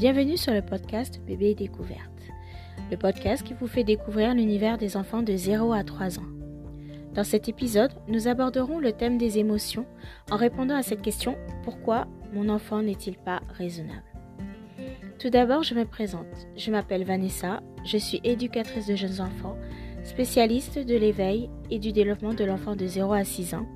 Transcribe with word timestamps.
Bienvenue 0.00 0.38
sur 0.38 0.54
le 0.54 0.62
podcast 0.62 1.20
Bébé 1.26 1.54
Découverte, 1.54 2.22
le 2.90 2.96
podcast 2.96 3.42
qui 3.42 3.52
vous 3.52 3.66
fait 3.66 3.84
découvrir 3.84 4.32
l'univers 4.32 4.78
des 4.78 4.96
enfants 4.96 5.20
de 5.22 5.36
0 5.36 5.74
à 5.74 5.84
3 5.84 6.18
ans. 6.18 6.30
Dans 7.12 7.22
cet 7.22 7.50
épisode, 7.50 7.92
nous 8.08 8.26
aborderons 8.26 8.78
le 8.78 8.92
thème 8.92 9.18
des 9.18 9.38
émotions 9.38 9.84
en 10.30 10.36
répondant 10.36 10.74
à 10.74 10.82
cette 10.82 11.02
question 11.02 11.36
pourquoi 11.64 12.08
mon 12.32 12.48
enfant 12.48 12.80
n'est-il 12.80 13.18
pas 13.18 13.42
raisonnable? 13.50 14.02
Tout 15.18 15.28
d'abord, 15.28 15.64
je 15.64 15.74
me 15.74 15.84
présente. 15.84 16.48
Je 16.56 16.70
m'appelle 16.70 17.04
Vanessa, 17.04 17.60
je 17.84 17.98
suis 17.98 18.22
éducatrice 18.24 18.86
de 18.86 18.96
jeunes 18.96 19.20
enfants, 19.20 19.58
spécialiste 20.04 20.78
de 20.78 20.96
l'éveil 20.96 21.50
et 21.70 21.78
du 21.78 21.92
développement 21.92 22.32
de 22.32 22.44
l'enfant 22.44 22.74
de 22.74 22.86
0 22.86 23.12
à 23.12 23.24
6 23.24 23.52
ans 23.52 23.66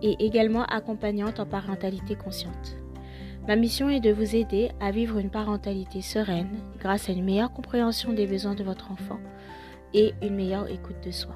et 0.00 0.14
également 0.24 0.64
accompagnante 0.66 1.40
en 1.40 1.46
parentalité 1.46 2.14
consciente. 2.14 2.76
Ma 3.48 3.56
mission 3.56 3.88
est 3.88 4.00
de 4.00 4.12
vous 4.12 4.36
aider 4.36 4.70
à 4.80 4.90
vivre 4.90 5.18
une 5.18 5.30
parentalité 5.30 6.02
sereine 6.02 6.60
grâce 6.78 7.08
à 7.08 7.12
une 7.12 7.24
meilleure 7.24 7.52
compréhension 7.52 8.12
des 8.12 8.26
besoins 8.26 8.54
de 8.54 8.62
votre 8.62 8.92
enfant 8.92 9.18
et 9.94 10.14
une 10.22 10.36
meilleure 10.36 10.70
écoute 10.70 11.02
de 11.04 11.10
soi. 11.10 11.34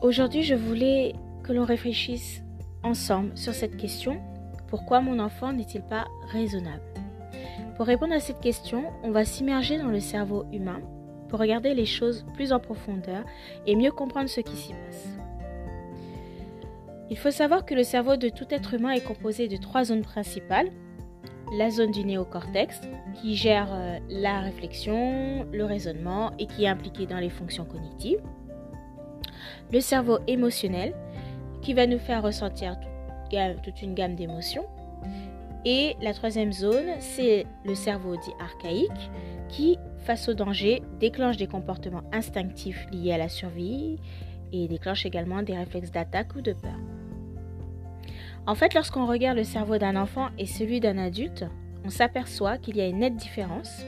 Aujourd'hui, 0.00 0.42
je 0.42 0.54
voulais 0.54 1.14
que 1.42 1.52
l'on 1.52 1.64
réfléchisse 1.64 2.42
ensemble 2.82 3.36
sur 3.36 3.52
cette 3.52 3.76
question. 3.76 4.20
Pourquoi 4.68 5.00
mon 5.00 5.18
enfant 5.18 5.52
n'est-il 5.52 5.82
pas 5.82 6.06
raisonnable? 6.32 6.82
Pour 7.76 7.86
répondre 7.86 8.14
à 8.14 8.20
cette 8.20 8.40
question, 8.40 8.84
on 9.02 9.10
va 9.10 9.24
s'immerger 9.24 9.78
dans 9.78 9.88
le 9.88 10.00
cerveau 10.00 10.46
humain 10.52 10.80
pour 11.28 11.38
regarder 11.38 11.74
les 11.74 11.86
choses 11.86 12.24
plus 12.34 12.52
en 12.52 12.60
profondeur 12.60 13.24
et 13.66 13.76
mieux 13.76 13.92
comprendre 13.92 14.28
ce 14.28 14.40
qui 14.40 14.56
s'y 14.56 14.72
passe. 14.72 15.08
Il 17.10 17.18
faut 17.18 17.32
savoir 17.32 17.64
que 17.64 17.74
le 17.74 17.82
cerveau 17.82 18.16
de 18.16 18.28
tout 18.28 18.46
être 18.50 18.74
humain 18.74 18.92
est 18.92 19.04
composé 19.04 19.48
de 19.48 19.56
trois 19.56 19.84
zones 19.84 20.02
principales. 20.02 20.70
La 21.58 21.68
zone 21.68 21.90
du 21.90 22.04
néocortex, 22.04 22.80
qui 23.20 23.34
gère 23.34 23.68
euh, 23.72 23.98
la 24.08 24.40
réflexion, 24.40 25.44
le 25.52 25.64
raisonnement 25.64 26.30
et 26.38 26.46
qui 26.46 26.64
est 26.64 26.68
impliquée 26.68 27.06
dans 27.06 27.18
les 27.18 27.28
fonctions 27.28 27.64
cognitives. 27.64 28.20
Le 29.72 29.80
cerveau 29.80 30.18
émotionnel, 30.28 30.94
qui 31.62 31.74
va 31.74 31.88
nous 31.88 31.98
faire 31.98 32.22
ressentir 32.22 32.78
toute 33.62 33.82
une 33.82 33.94
gamme 33.94 34.14
d'émotions. 34.14 34.66
Et 35.64 35.96
la 36.00 36.14
troisième 36.14 36.52
zone, 36.52 36.86
c'est 37.00 37.46
le 37.64 37.74
cerveau 37.74 38.16
dit 38.16 38.32
archaïque, 38.40 39.10
qui, 39.48 39.78
face 39.98 40.28
au 40.28 40.34
danger, 40.34 40.82
déclenche 41.00 41.36
des 41.36 41.46
comportements 41.46 42.02
instinctifs 42.12 42.86
liés 42.92 43.12
à 43.12 43.18
la 43.18 43.28
survie 43.28 43.98
et 44.52 44.68
déclenche 44.68 45.06
également 45.06 45.42
des 45.42 45.56
réflexes 45.56 45.90
d'attaque 45.90 46.34
ou 46.36 46.40
de 46.40 46.52
peur. 46.52 46.78
En 48.46 48.54
fait, 48.54 48.74
lorsqu'on 48.74 49.06
regarde 49.06 49.36
le 49.36 49.44
cerveau 49.44 49.78
d'un 49.78 49.96
enfant 49.96 50.28
et 50.38 50.46
celui 50.46 50.80
d'un 50.80 50.98
adulte, 50.98 51.44
on 51.84 51.90
s'aperçoit 51.90 52.58
qu'il 52.58 52.76
y 52.76 52.80
a 52.80 52.86
une 52.86 52.98
nette 52.98 53.16
différence. 53.16 53.84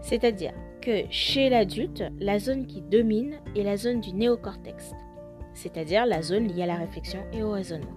C'est-à-dire 0.00 0.52
que 0.80 1.04
chez 1.10 1.48
l'adulte, 1.48 2.02
la 2.18 2.38
zone 2.38 2.66
qui 2.66 2.82
domine 2.82 3.36
est 3.56 3.62
la 3.62 3.76
zone 3.76 4.00
du 4.00 4.12
néocortex, 4.12 4.92
c'est-à-dire 5.54 6.06
la 6.06 6.22
zone 6.22 6.48
liée 6.48 6.64
à 6.64 6.66
la 6.66 6.76
réflexion 6.76 7.20
et 7.32 7.42
au 7.42 7.52
raisonnement. 7.52 7.92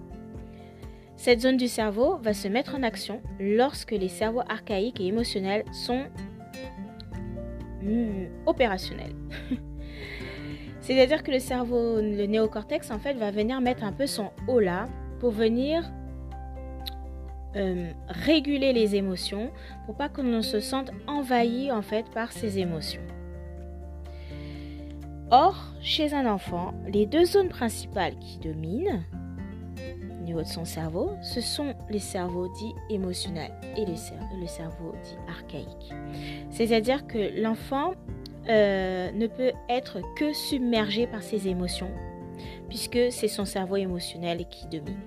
Cette 1.16 1.40
zone 1.40 1.56
du 1.56 1.66
cerveau 1.66 2.18
va 2.18 2.34
se 2.34 2.46
mettre 2.46 2.74
en 2.74 2.82
action 2.82 3.20
lorsque 3.40 3.92
les 3.92 4.08
cerveaux 4.08 4.42
archaïques 4.48 5.00
et 5.00 5.06
émotionnels 5.06 5.64
sont 5.72 6.04
hmm, 7.82 8.26
opérationnels. 8.46 9.14
C'est-à-dire 10.80 11.24
que 11.24 11.32
le 11.32 11.40
cerveau, 11.40 11.96
le 11.96 12.26
néocortex, 12.26 12.90
en 12.92 12.98
fait, 12.98 13.14
va 13.14 13.32
venir 13.32 13.60
mettre 13.60 13.82
un 13.82 13.92
peu 13.92 14.06
son 14.06 14.30
haut 14.46 14.60
là 14.60 14.86
pour 15.18 15.30
venir 15.30 15.90
euh, 17.56 17.90
réguler 18.08 18.72
les 18.72 18.96
émotions, 18.96 19.50
pour 19.86 19.96
pas 19.96 20.10
qu'on 20.10 20.42
se 20.42 20.60
sente 20.60 20.90
envahi 21.06 21.72
en 21.72 21.80
fait 21.80 22.04
par 22.10 22.32
ces 22.32 22.58
émotions. 22.58 23.00
Or, 25.30 25.72
chez 25.80 26.12
un 26.12 26.26
enfant, 26.26 26.74
les 26.86 27.06
deux 27.06 27.24
zones 27.24 27.48
principales 27.48 28.16
qui 28.18 28.38
dominent 28.38 29.04
au 30.20 30.22
niveau 30.22 30.42
de 30.42 30.46
son 30.46 30.64
cerveau, 30.64 31.12
ce 31.22 31.40
sont 31.40 31.74
les 31.88 31.98
cerveaux 31.98 32.48
dits 32.58 32.74
émotionnels 32.90 33.54
et 33.76 33.86
le, 33.86 33.96
cerveau 34.46 34.94
dit 35.02 35.16
archaïque. 35.28 35.94
C'est-à-dire 36.50 37.06
que 37.06 37.40
l'enfant 37.40 37.94
euh, 38.48 39.10
ne 39.12 39.26
peut 39.26 39.52
être 39.68 40.00
que 40.16 40.32
submergé 40.32 41.06
par 41.06 41.22
ses 41.22 41.48
émotions 41.48 41.90
puisque 42.68 42.98
c'est 43.10 43.28
son 43.28 43.44
cerveau 43.44 43.76
émotionnel 43.76 44.46
qui 44.48 44.66
domine. 44.66 45.00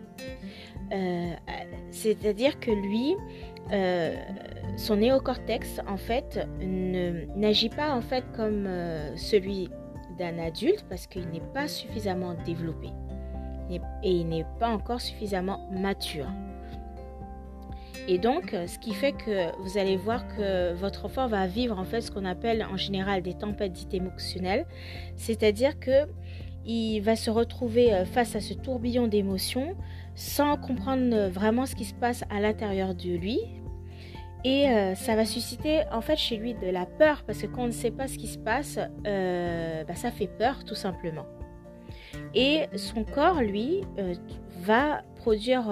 Euh, 0.92 1.34
c'est-à-dire 1.92 2.60
que 2.60 2.72
lui, 2.72 3.16
euh, 3.72 4.16
son 4.78 4.98
néocortex, 4.98 5.80
en 5.88 5.98
fait, 5.98 6.48
n'agit 6.60 7.70
pas 7.70 7.94
en 7.94 8.02
fait 8.02 8.24
comme 8.36 8.66
euh, 8.68 9.16
celui 9.16 9.70
d'un 10.18 10.38
adulte 10.40 10.86
parce 10.90 11.08
qu'il 11.08 11.28
n'est 11.30 11.44
pas 11.54 11.68
suffisamment 11.68 12.36
développé 12.46 12.90
et 13.70 13.80
il 14.04 14.28
n'est 14.28 14.48
pas 14.60 14.70
encore 14.70 15.00
suffisamment 15.00 15.70
mature. 15.72 16.26
Et 18.08 18.18
donc, 18.18 18.56
ce 18.66 18.80
qui 18.80 18.96
fait 18.96 19.12
que 19.12 19.56
vous 19.62 19.78
allez 19.78 19.96
voir 19.96 20.28
que 20.28 20.74
votre 20.74 21.06
enfant 21.06 21.28
va 21.28 21.46
vivre 21.46 21.78
en 21.78 21.84
fait 21.84 22.02
ce 22.02 22.10
qu'on 22.10 22.26
appelle 22.26 22.66
en 22.66 22.78
général 22.78 23.22
des 23.22 23.36
tempêtes 23.36 23.72
dites 23.72 23.94
émotionnelles, 23.94 24.66
c'est-à-dire 25.16 25.80
que 25.80 26.08
il 26.66 27.00
va 27.02 27.16
se 27.16 27.30
retrouver 27.30 27.94
euh, 27.94 28.06
face 28.06 28.36
à 28.36 28.40
ce 28.40 28.54
tourbillon 28.54 29.08
d'émotions 29.08 29.76
sans 30.16 30.58
comprendre 30.58 31.14
euh, 31.14 31.30
vraiment 31.30 31.66
ce 31.66 31.76
qui 31.76 31.86
se 31.86 31.94
passe 31.94 32.24
à 32.30 32.40
l'intérieur 32.40 32.96
de 32.96 33.16
lui. 33.16 33.40
Et 34.46 34.70
euh, 34.70 34.96
ça 34.96 35.16
va 35.16 35.26
susciter 35.26 35.82
en 35.92 36.02
fait 36.02 36.16
chez 36.16 36.38
lui 36.38 36.54
de 36.54 36.68
la 36.68 36.86
peur 36.86 37.24
parce 37.26 37.40
que 37.42 37.48
quand 37.48 37.64
on 37.64 37.68
ne 37.68 37.72
sait 37.72 37.92
pas 37.92 38.08
ce 38.08 38.18
qui 38.18 38.28
se 38.28 38.38
passe, 38.38 38.78
bah, 39.04 39.96
ça 39.96 40.12
fait 40.12 40.28
peur 40.28 40.64
tout 40.64 40.76
simplement. 40.76 41.26
Et 42.34 42.68
son 42.76 43.04
corps, 43.04 43.42
lui, 43.42 43.82
va 44.62 45.02
produire 45.18 45.70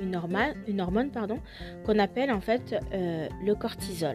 une 0.00 0.14
hormone, 0.14 0.54
une 0.68 0.80
hormone 0.80 1.10
pardon, 1.10 1.40
qu'on 1.84 1.98
appelle 1.98 2.30
en 2.30 2.40
fait 2.40 2.76
le 2.92 3.54
cortisol. 3.54 4.14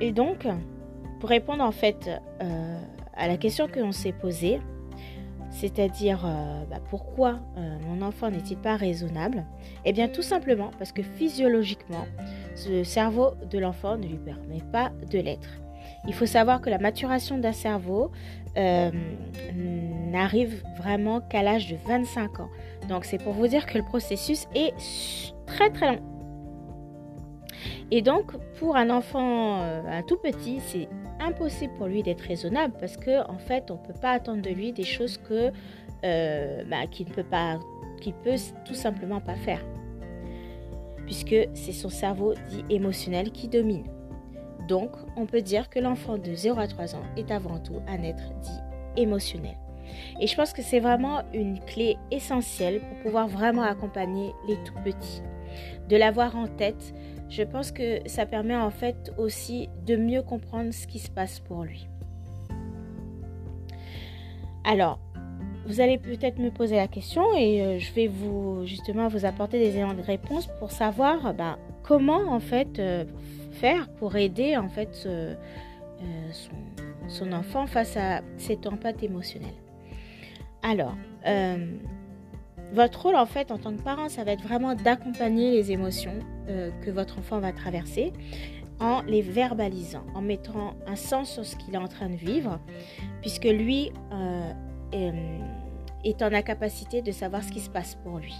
et 0.00 0.12
donc, 0.12 0.46
pour 1.20 1.28
répondre 1.28 1.62
en 1.62 1.70
fait 1.70 2.10
euh, 2.42 2.80
à 3.14 3.28
la 3.28 3.36
question 3.36 3.68
que 3.68 3.78
l'on 3.78 3.92
s'est 3.92 4.12
posée, 4.12 4.60
c'est-à-dire 5.50 6.24
euh, 6.24 6.64
bah, 6.68 6.78
pourquoi 6.88 7.40
euh, 7.56 7.76
mon 7.86 8.02
enfant 8.02 8.30
n'est-il 8.30 8.56
pas 8.56 8.76
raisonnable? 8.76 9.44
Eh 9.84 9.92
bien 9.92 10.08
tout 10.08 10.22
simplement 10.22 10.70
parce 10.78 10.92
que 10.92 11.02
physiologiquement, 11.02 12.06
le 12.68 12.82
cerveau 12.84 13.32
de 13.50 13.58
l'enfant 13.58 13.98
ne 13.98 14.06
lui 14.06 14.18
permet 14.18 14.62
pas 14.72 14.90
de 15.10 15.18
l'être. 15.18 15.50
Il 16.06 16.14
faut 16.14 16.26
savoir 16.26 16.62
que 16.62 16.70
la 16.70 16.78
maturation 16.78 17.36
d'un 17.38 17.52
cerveau 17.52 18.10
n'arrive 19.56 20.62
vraiment 20.76 21.20
qu'à 21.20 21.42
l'âge 21.42 21.70
de 21.70 21.76
25 21.86 22.40
ans. 22.40 22.48
Donc 22.88 23.04
c'est 23.04 23.22
pour 23.22 23.34
vous 23.34 23.46
dire 23.46 23.66
que 23.66 23.78
le 23.78 23.84
processus 23.84 24.46
est 24.54 24.72
très 25.46 25.70
très 25.70 25.96
long. 25.96 26.02
Et 27.90 28.02
donc 28.02 28.32
pour 28.58 28.76
un 28.76 28.88
enfant, 28.88 29.62
un 29.62 30.02
tout 30.02 30.16
petit, 30.16 30.60
c'est 30.60 30.88
impossible 31.20 31.72
pour 31.74 31.86
lui 31.86 32.02
d'être 32.02 32.22
raisonnable 32.22 32.74
parce 32.78 32.96
que 32.96 33.26
en 33.28 33.38
fait 33.38 33.70
on 33.70 33.76
peut 33.76 33.94
pas 34.00 34.10
attendre 34.10 34.42
de 34.42 34.50
lui 34.50 34.72
des 34.72 34.84
choses 34.84 35.18
que 35.18 35.52
euh, 36.04 36.64
bah, 36.64 36.86
qu'il 36.90 37.08
ne 37.08 37.12
peut 37.12 37.24
pas 37.24 37.58
qu'il 38.00 38.14
peut 38.14 38.36
tout 38.64 38.74
simplement 38.74 39.20
pas 39.20 39.36
faire. 39.36 39.60
Puisque 41.04 41.36
c'est 41.54 41.72
son 41.72 41.88
cerveau 41.88 42.34
dit 42.48 42.64
émotionnel 42.70 43.30
qui 43.30 43.48
domine. 43.48 43.84
Donc 44.68 44.90
on 45.16 45.26
peut 45.26 45.42
dire 45.42 45.68
que 45.68 45.78
l'enfant 45.78 46.18
de 46.18 46.34
0 46.34 46.58
à 46.58 46.66
3 46.66 46.94
ans 46.94 47.02
est 47.16 47.30
avant 47.30 47.58
tout 47.58 47.80
un 47.88 48.02
être 48.02 48.32
dit 48.40 49.02
émotionnel. 49.02 49.56
Et 50.20 50.26
je 50.26 50.36
pense 50.36 50.52
que 50.52 50.62
c'est 50.62 50.80
vraiment 50.80 51.22
une 51.34 51.58
clé 51.60 51.96
essentielle 52.10 52.80
pour 52.80 52.98
pouvoir 52.98 53.28
vraiment 53.28 53.62
accompagner 53.62 54.32
les 54.48 54.56
tout 54.64 54.74
petits. 54.84 55.22
De 55.88 55.96
l'avoir 55.96 56.36
en 56.36 56.46
tête 56.46 56.94
je 57.30 57.44
pense 57.44 57.70
que 57.70 58.06
ça 58.06 58.26
permet 58.26 58.56
en 58.56 58.70
fait 58.70 59.12
aussi 59.16 59.68
de 59.86 59.96
mieux 59.96 60.22
comprendre 60.22 60.72
ce 60.72 60.86
qui 60.86 60.98
se 60.98 61.10
passe 61.10 61.40
pour 61.40 61.62
lui. 61.62 61.86
Alors, 64.64 64.98
vous 65.66 65.80
allez 65.80 65.98
peut-être 65.98 66.38
me 66.38 66.50
poser 66.50 66.76
la 66.76 66.88
question 66.88 67.34
et 67.36 67.62
euh, 67.62 67.78
je 67.78 67.92
vais 67.92 68.08
vous 68.08 68.66
justement 68.66 69.08
vous 69.08 69.24
apporter 69.24 69.58
des 69.60 69.76
éléments 69.76 69.94
de 69.94 70.02
réponse 70.02 70.48
pour 70.58 70.72
savoir 70.72 71.32
ben, 71.32 71.56
comment 71.84 72.32
en 72.32 72.40
fait 72.40 72.78
euh, 72.78 73.04
faire 73.52 73.88
pour 73.88 74.16
aider 74.16 74.56
en 74.56 74.68
fait 74.68 75.04
euh, 75.06 75.34
son, 77.08 77.32
enfant 77.32 77.66
face 77.66 77.96
à 77.96 78.22
cette 78.38 78.62
tempête 78.62 79.02
émotionnelle. 79.02 79.54
Alors, 80.62 80.96
votre 82.72 83.02
rôle 83.02 83.16
en 83.16 83.26
fait 83.26 83.50
en 83.50 83.58
tant 83.58 83.72
que 83.72 83.82
parent, 83.82 84.08
ça 84.08 84.24
va 84.24 84.32
être 84.32 84.42
vraiment 84.42 84.74
d'accompagner 84.74 85.50
les 85.50 85.72
émotions 85.72 86.18
euh, 86.48 86.70
que 86.84 86.90
votre 86.90 87.18
enfant 87.18 87.40
va 87.40 87.52
traverser 87.52 88.12
en 88.78 89.02
les 89.02 89.22
verbalisant, 89.22 90.04
en 90.14 90.22
mettant 90.22 90.74
un 90.86 90.96
sens 90.96 91.32
sur 91.32 91.44
ce 91.44 91.56
qu'il 91.56 91.74
est 91.74 91.78
en 91.78 91.88
train 91.88 92.08
de 92.08 92.16
vivre, 92.16 92.58
puisque 93.20 93.44
lui 93.44 93.92
euh, 94.12 94.52
est, 96.04 96.22
en 96.22 96.32
incapacité 96.32 97.02
de 97.02 97.12
savoir 97.12 97.44
ce 97.44 97.52
qui 97.52 97.60
se 97.60 97.68
passe 97.68 97.96
pour 97.96 98.18
lui. 98.18 98.34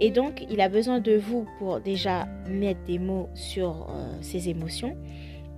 Et 0.00 0.10
donc, 0.10 0.44
il 0.50 0.60
a 0.60 0.68
besoin 0.68 0.98
de 0.98 1.16
vous 1.16 1.46
pour 1.58 1.80
déjà 1.80 2.26
mettre 2.48 2.82
des 2.84 2.98
mots 2.98 3.28
sur 3.34 3.88
ses 4.20 4.48
émotions. 4.48 4.96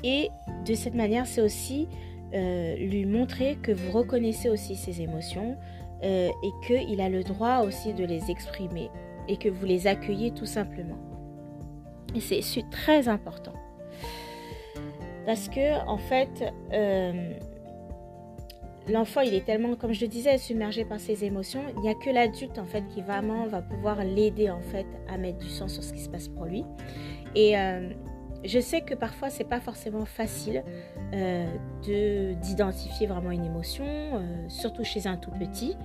Et 0.05 0.29
de 0.67 0.75
cette 0.75 0.95
manière, 0.95 1.27
c'est 1.27 1.43
aussi 1.43 1.89
lui 2.33 3.07
montrer 3.07 3.57
que 3.63 3.73
vous 3.73 3.91
reconnaissez 3.91 4.51
aussi 4.51 4.77
ses 4.77 5.01
émotions 5.01 5.57
et 6.03 6.51
qu'il 6.67 7.01
a 7.01 7.09
le 7.09 7.23
droit 7.23 7.59
aussi 7.59 7.93
de 7.93 8.05
les 8.05 8.31
exprimer 8.31 8.91
et 9.29 9.37
que 9.37 9.49
vous 9.49 9.67
les 9.67 9.87
accueillez 9.87 10.33
tout 10.33 10.47
simplement. 10.47 10.99
Et 12.15 12.21
c'est 12.21 12.69
très 12.71 13.09
important. 13.09 13.53
Parce 15.27 15.49
que, 15.49 15.87
en 15.87 15.99
fait, 15.99 16.53
euh, 16.73 17.35
l'enfant, 18.89 19.21
il 19.21 19.35
est 19.35 19.45
tellement, 19.45 19.77
comme 19.77 19.93
je 19.93 20.01
le 20.01 20.09
disais, 20.09 20.39
submergé 20.39 20.85
par 20.85 20.99
ses 20.99 21.25
émotions. 21.25 21.63
Il 21.77 21.83
n'y 21.83 21.89
a 21.89 21.95
que 21.95 22.11
l'adulte, 22.11 22.59
en 22.59 22.65
fait, 22.65 22.83
qui 22.89 23.03
vraiment 23.03 23.47
va 23.47 23.63
pouvoir 23.63 24.03
l'aider, 24.03 24.51
en 24.51 24.61
fait, 24.61 24.87
à 25.09 25.19
mettre 25.19 25.39
du 25.39 25.49
sens 25.49 25.75
sur 25.75 25.85
ce 25.85 25.93
qui 25.93 26.01
se 26.01 26.09
passe 26.09 26.29
pour 26.29 26.47
lui. 26.47 26.65
Et 27.35 27.57
euh, 27.57 27.91
je 28.45 28.59
sais 28.59 28.81
que 28.81 28.95
parfois, 28.95 29.31
c'est 29.31 29.45
pas 29.45 29.61
forcément 29.61 30.05
facile 30.05 30.65
euh, 31.13 31.47
d'identifier 31.83 33.07
vraiment 33.07 33.31
une 33.31 33.45
émotion, 33.45 33.85
surtout 34.49 34.85
chez 34.85 35.07
un 35.07 35.17
tout 35.17 35.31
petit, 35.33 35.77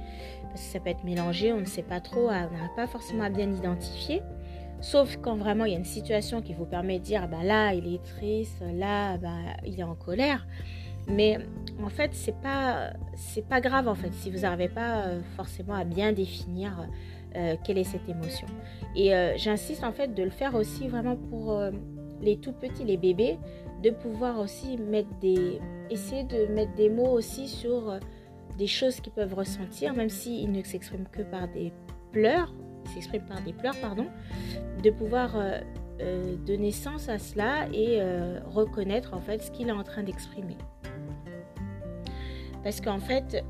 parce 0.50 0.62
que 0.62 0.68
ça 0.72 0.80
peut 0.80 0.90
être 0.90 1.04
mélangé, 1.04 1.52
on 1.52 1.60
ne 1.60 1.66
sait 1.66 1.84
pas 1.84 2.00
trop, 2.00 2.30
on 2.30 2.31
n'a 2.31 2.69
pas 2.75 2.88
forcément 2.88 3.24
à 3.24 3.30
bien 3.30 3.52
identifier. 3.52 4.22
Sauf 4.81 5.18
quand 5.18 5.36
vraiment 5.36 5.66
il 5.66 5.72
y 5.72 5.75
a 5.75 5.80
une 5.80 5.84
situation 5.84 6.42
qui 6.42 6.54
vous 6.54 6.66
permet 6.66 7.00
de 7.00 7.04
dire 7.04 7.28
bah 7.28 7.44
là 7.44 7.74
il 7.74 7.92
est 7.94 8.04
triste, 8.04 8.62
là 8.74 9.18
bah, 9.18 9.31
il 9.66 9.80
est 9.80 9.84
en 9.84 9.96
colère. 9.96 10.46
Mais 11.07 11.40
en 11.84 11.90
fait 11.90 12.12
c'est 12.13 12.40
pas 12.42 12.92
c'est 13.16 13.48
pas 13.48 13.62
grave 13.62 13.88
en 13.88 13.96
fait 13.96 14.13
si 14.13 14.30
vous 14.30 14.40
n'arrivez 14.40 14.69
pas 14.69 15.06
euh, 15.06 15.22
forcément 15.36 15.74
à 15.74 15.84
bien 15.84 16.12
définir 16.13 16.88
euh, 17.36 17.56
quelle 17.63 17.78
est 17.78 17.84
cette 17.84 18.07
émotion. 18.07 18.48
Et 18.96 19.16
euh, 19.16 19.36
j'insiste 19.38 19.84
en 19.84 19.92
fait 19.92 20.13
de 20.13 20.24
le 20.24 20.30
faire 20.30 20.56
aussi 20.56 20.88
vraiment 20.88 21.16
pour 21.16 21.60
les 22.21 22.38
tout 22.38 22.53
petits, 22.53 22.83
les 22.83 22.97
bébés, 22.97 23.38
de 23.83 23.89
pouvoir 23.89 24.39
aussi 24.39 24.77
essayer 25.89 26.23
de 26.23 26.47
mettre 26.53 26.73
des 26.75 26.89
mots 26.89 27.12
aussi 27.12 27.47
sur 27.47 28.00
des 28.57 28.67
choses 28.67 29.00
qu'ils 29.01 29.13
peuvent 29.13 29.33
ressentir, 29.33 29.94
même 29.94 30.09
s'ils 30.09 30.51
ne 30.51 30.63
s'expriment 30.63 31.07
que 31.12 31.21
par 31.21 31.47
des 31.50 31.71
pleurs 32.12 32.53
par 33.27 33.41
des 33.41 33.53
pleurs, 33.53 33.75
de 34.83 34.89
pouvoir 34.89 35.35
euh, 35.35 35.59
euh, 36.01 36.35
donner 36.45 36.71
sens 36.71 37.09
à 37.09 37.17
cela 37.17 37.67
et 37.73 38.00
euh, 38.00 38.39
reconnaître 38.45 39.13
en 39.13 39.21
fait 39.21 39.41
ce 39.41 39.51
qu'il 39.51 39.69
est 39.69 39.73
en 39.73 39.83
train 39.83 40.03
d'exprimer. 40.03 40.57
Parce 42.63 42.81
qu'en 42.81 43.00
fait, 43.00 43.44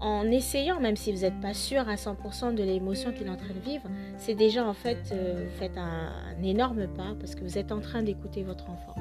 en 0.00 0.24
essayant, 0.30 0.80
même 0.80 0.96
si 0.96 1.12
vous 1.12 1.22
n'êtes 1.22 1.40
pas 1.40 1.54
sûr 1.54 1.88
à 1.88 1.94
100% 1.94 2.54
de 2.54 2.62
l'émotion 2.62 3.12
qu'il 3.12 3.26
est 3.26 3.30
en 3.30 3.36
train 3.36 3.54
de 3.54 3.60
vivre, 3.60 3.88
c'est 4.18 4.34
déjà 4.34 4.66
en 4.66 4.74
fait, 4.74 4.98
vous 5.12 5.58
faites 5.58 5.76
un, 5.78 6.10
énorme 6.42 6.86
pas 6.86 7.14
parce 7.18 7.34
que 7.34 7.40
vous 7.40 7.58
êtes 7.58 7.72
en 7.72 7.80
train 7.80 8.02
d'écouter 8.02 8.42
votre 8.42 8.68
enfant. 8.68 8.94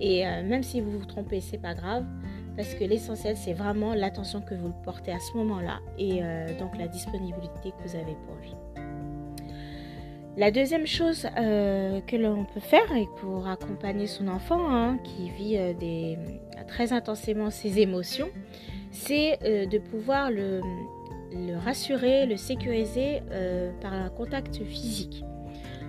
Et 0.00 0.24
même 0.24 0.62
si 0.62 0.80
vous 0.80 0.98
vous 0.98 1.04
trompez, 1.04 1.40
c'est 1.40 1.58
pas 1.58 1.74
grave 1.74 2.04
parce 2.56 2.74
que 2.74 2.84
l'essentiel, 2.84 3.36
c'est 3.36 3.54
vraiment 3.54 3.94
l'attention 3.94 4.40
que 4.40 4.54
vous 4.54 4.72
portez 4.84 5.12
à 5.12 5.18
ce 5.18 5.36
moment-là 5.38 5.80
et 5.98 6.22
euh, 6.22 6.58
donc 6.58 6.76
la 6.76 6.86
disponibilité 6.88 7.70
que 7.70 7.88
vous 7.88 7.96
avez 7.96 8.16
pour 8.26 8.36
lui. 8.42 8.54
La 10.36 10.50
deuxième 10.50 10.86
chose 10.86 11.26
euh, 11.36 12.00
que 12.02 12.16
l'on 12.16 12.44
peut 12.44 12.60
faire 12.60 12.86
pour 13.20 13.46
accompagner 13.46 14.06
son 14.06 14.28
enfant 14.28 14.70
hein, 14.70 14.98
qui 15.04 15.30
vit 15.30 15.56
euh, 15.58 16.14
très 16.66 16.92
intensément 16.92 17.50
ses 17.50 17.80
émotions, 17.80 18.28
c'est 18.92 19.38
de 19.42 19.78
pouvoir 19.78 20.30
le, 20.30 20.60
rassurer, 21.56 22.26
le 22.26 22.36
sécuriser 22.36 23.22
par 23.80 23.92
un 23.92 24.08
contact 24.10 24.62
physique. 24.62 25.24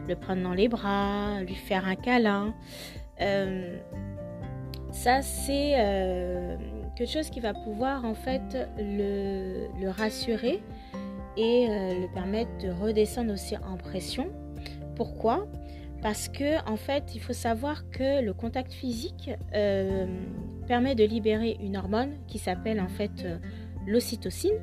Le 0.08 0.16
prendre 0.16 0.42
dans 0.42 0.54
les 0.54 0.68
bras, 0.68 1.42
lui 1.42 1.56
faire 1.56 1.86
un 1.86 1.96
câlin. 1.96 2.54
Ça, 4.94 5.24
c'est 5.24 5.74
euh, 5.76 6.56
quelque 6.96 7.10
chose 7.10 7.32
qui 7.32 7.40
va 7.40 7.54
pouvoir 7.56 8.06
en 8.06 8.14
fait 8.14 8.70
le, 8.78 9.90
rassurer 9.90 10.62
et 11.36 11.68
euh, 11.68 12.02
le 12.02 12.14
permettre 12.14 12.56
de 12.60 12.70
redescendre 12.70 13.34
aussi 13.34 13.58
en 13.58 13.76
pression. 13.76 14.28
Pourquoi? 14.96 15.48
Parce 16.04 16.28
que 16.28 16.64
en 16.70 16.76
fait, 16.76 17.16
il 17.16 17.22
faut 17.22 17.34
savoir 17.34 17.90
que 17.90 18.22
le 18.22 18.34
contact 18.34 18.72
physique 18.74 19.32
euh, 19.56 20.06
permet 20.68 20.94
de 20.94 21.04
libérer 21.04 21.58
une 21.62 21.78
hormone 21.78 22.12
qui 22.28 22.38
s'appelle 22.38 22.80
en 22.80 22.90
fait 22.90 23.26
l'ocytocine, 23.88 24.60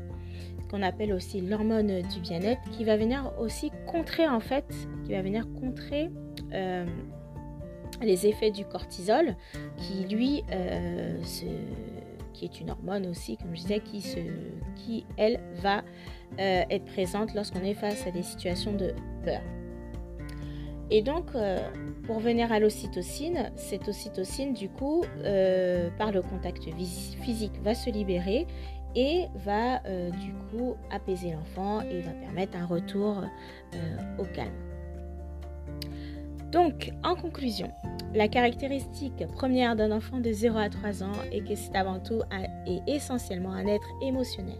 qu'on 0.70 0.82
appelle 0.82 1.12
aussi 1.12 1.40
l'hormone 1.40 2.02
du 2.02 2.20
bien-être, 2.20 2.62
qui 2.70 2.84
va 2.84 2.96
venir 2.96 3.32
aussi 3.40 3.72
contrer 3.86 4.28
en 4.28 4.40
fait, 4.40 4.66
qui 5.04 5.12
va 5.12 5.22
venir 5.22 5.46
contrer 5.60 6.10
les 8.02 8.26
effets 8.26 8.50
du 8.50 8.64
cortisol, 8.64 9.36
qui 9.76 10.04
lui, 10.14 10.42
euh, 10.50 11.20
qui 12.32 12.44
est 12.44 12.60
une 12.60 12.70
hormone 12.70 13.06
aussi, 13.06 13.36
comme 13.36 13.54
je 13.54 13.62
disais, 13.62 13.80
qui, 13.80 14.00
se, 14.00 14.18
qui 14.76 15.04
elle, 15.16 15.40
va 15.56 15.82
euh, 16.38 16.62
être 16.70 16.84
présente 16.86 17.34
lorsqu'on 17.34 17.62
est 17.62 17.74
face 17.74 18.06
à 18.06 18.10
des 18.10 18.22
situations 18.22 18.72
de 18.72 18.94
peur. 19.24 19.42
Et 20.90 21.02
donc, 21.02 21.26
euh, 21.34 21.58
pour 22.04 22.18
venir 22.18 22.52
à 22.52 22.58
l'ocytocine, 22.58 23.50
cette 23.56 23.88
ocytocine, 23.88 24.54
du 24.54 24.68
coup, 24.68 25.04
par 25.98 26.12
le 26.12 26.22
contact 26.22 26.64
physique, 27.22 27.52
va 27.62 27.74
se 27.74 27.90
libérer 27.90 28.46
et 28.96 29.26
va, 29.36 29.78
du 30.10 30.32
coup, 30.50 30.74
apaiser 30.90 31.30
l'enfant 31.30 31.80
et 31.82 32.00
va 32.00 32.10
permettre 32.10 32.56
un 32.56 32.66
retour 32.66 33.22
au 34.18 34.24
calme. 34.24 34.50
Donc, 36.50 36.90
en 37.04 37.14
conclusion, 37.14 37.70
la 38.12 38.26
caractéristique 38.26 39.24
première 39.36 39.76
d'un 39.76 39.92
enfant 39.92 40.18
de 40.18 40.32
0 40.32 40.58
à 40.58 40.68
3 40.68 41.04
ans 41.04 41.12
est 41.30 41.46
que 41.46 41.54
c'est 41.54 41.76
avant 41.76 42.00
tout 42.00 42.22
et 42.66 42.80
essentiellement 42.88 43.52
un 43.52 43.66
être 43.66 43.86
émotionnel. 44.02 44.58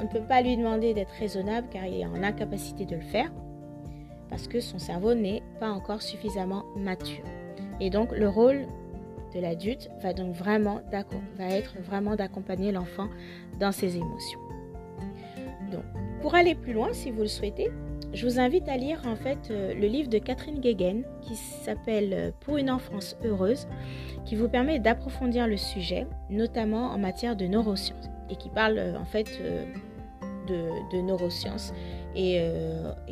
On 0.00 0.04
ne 0.04 0.08
peut 0.08 0.26
pas 0.26 0.42
lui 0.42 0.56
demander 0.56 0.94
d'être 0.94 1.12
raisonnable 1.12 1.68
car 1.70 1.86
il 1.86 2.00
est 2.00 2.06
en 2.06 2.24
incapacité 2.24 2.86
de 2.86 2.96
le 2.96 3.02
faire 3.02 3.30
parce 4.30 4.48
que 4.48 4.60
son 4.60 4.78
cerveau 4.78 5.14
n'est 5.14 5.42
pas 5.60 5.70
encore 5.70 6.02
suffisamment 6.02 6.64
mature. 6.76 7.24
Et 7.80 7.90
donc, 7.90 8.12
le 8.12 8.28
rôle 8.28 8.66
de 9.34 9.40
l'adulte 9.40 9.90
va 10.02 10.12
donc 10.12 10.34
vraiment 10.34 10.80
va 11.36 11.48
être 11.50 11.76
vraiment 11.80 12.16
d'accompagner 12.16 12.72
l'enfant 12.72 13.08
dans 13.60 13.72
ses 13.72 13.96
émotions. 13.96 14.40
Donc, 15.70 15.84
pour 16.20 16.34
aller 16.34 16.54
plus 16.54 16.72
loin, 16.72 16.92
si 16.92 17.10
vous 17.10 17.22
le 17.22 17.28
souhaitez, 17.28 17.70
je 18.14 18.26
vous 18.26 18.40
invite 18.40 18.68
à 18.68 18.76
lire 18.76 19.02
en 19.06 19.16
fait 19.16 19.50
euh, 19.50 19.74
le 19.74 19.86
livre 19.86 20.08
de 20.08 20.18
Catherine 20.18 20.60
Guéguen 20.60 21.04
qui 21.20 21.34
s'appelle 21.34 22.12
euh, 22.12 22.30
Pour 22.40 22.56
une 22.56 22.70
enfance 22.70 23.16
heureuse, 23.22 23.68
qui 24.24 24.34
vous 24.34 24.48
permet 24.48 24.78
d'approfondir 24.78 25.46
le 25.46 25.56
sujet, 25.56 26.06
notamment 26.30 26.90
en 26.90 26.98
matière 26.98 27.36
de 27.36 27.46
neurosciences, 27.46 28.08
et 28.30 28.36
qui 28.36 28.48
parle 28.48 28.78
euh, 28.78 28.98
en 28.98 29.04
fait 29.04 29.28
de, 30.48 31.02
neurosciences 31.02 31.74
et, 32.16 32.40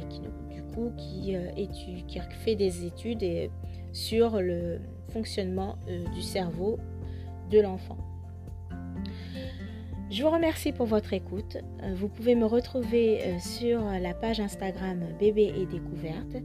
qui 0.08 0.20
du 0.20 0.28
coup 0.76 0.92
qui, 0.96 1.34
fait 2.44 2.54
des 2.54 2.84
études 2.84 3.50
sur 3.92 4.40
le 4.40 4.78
fonctionnement 5.08 5.78
du 6.14 6.22
cerveau 6.22 6.78
de 7.50 7.60
l'enfant. 7.60 7.96
Je 10.08 10.22
vous 10.22 10.30
remercie 10.30 10.70
pour 10.70 10.86
votre 10.86 11.12
écoute. 11.12 11.56
Euh, 11.82 11.94
vous 11.96 12.08
pouvez 12.08 12.36
me 12.36 12.46
retrouver 12.46 13.20
euh, 13.22 13.38
sur 13.40 13.80
la 13.82 14.14
page 14.14 14.38
Instagram 14.38 15.00
Bébé 15.18 15.52
et 15.56 15.66
Découverte 15.66 16.36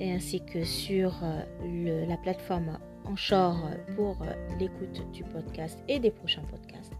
ainsi 0.00 0.40
que 0.44 0.64
sur 0.64 1.20
euh, 1.22 2.06
la 2.06 2.16
plateforme 2.16 2.78
Anchor 3.04 3.56
pour 3.96 4.16
l'écoute 4.58 5.02
du 5.12 5.24
podcast 5.24 5.78
et 5.88 5.98
des 5.98 6.10
prochains 6.10 6.42
podcasts. 6.42 6.92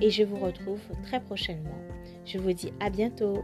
Et 0.00 0.10
je 0.10 0.22
vous 0.22 0.36
retrouve 0.36 0.80
très 1.02 1.20
prochainement. 1.20 1.78
Je 2.24 2.38
vous 2.38 2.52
dis 2.52 2.72
à 2.80 2.90
bientôt. 2.90 3.42